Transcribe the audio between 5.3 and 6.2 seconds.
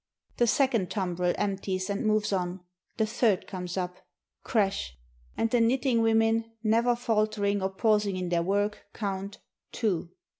And the knitting